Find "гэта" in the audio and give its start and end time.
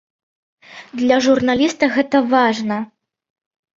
1.99-2.17